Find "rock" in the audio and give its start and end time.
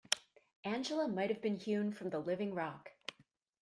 2.55-2.89